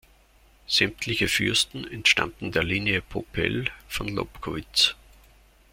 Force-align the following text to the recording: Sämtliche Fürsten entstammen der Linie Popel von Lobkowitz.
Sämtliche 0.65 1.27
Fürsten 1.27 1.85
entstammen 1.85 2.51
der 2.51 2.63
Linie 2.63 3.03
Popel 3.03 3.65
von 3.87 4.07
Lobkowitz. 4.07 4.95